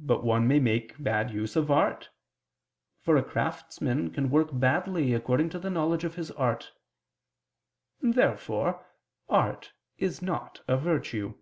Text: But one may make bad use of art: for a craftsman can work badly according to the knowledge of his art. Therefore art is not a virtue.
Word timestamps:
But 0.00 0.24
one 0.24 0.48
may 0.48 0.58
make 0.58 1.00
bad 1.00 1.30
use 1.30 1.54
of 1.54 1.70
art: 1.70 2.10
for 2.98 3.16
a 3.16 3.22
craftsman 3.22 4.10
can 4.10 4.30
work 4.30 4.48
badly 4.52 5.14
according 5.14 5.48
to 5.50 5.60
the 5.60 5.70
knowledge 5.70 6.02
of 6.02 6.16
his 6.16 6.32
art. 6.32 6.72
Therefore 8.00 8.84
art 9.28 9.74
is 9.96 10.22
not 10.22 10.62
a 10.66 10.76
virtue. 10.76 11.38